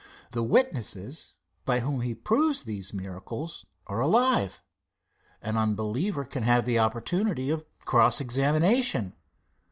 [0.31, 4.59] The witnesses by whom he proves these miracles are alive.
[5.43, 9.13] An unbeliever can have the opportunity of cross examination.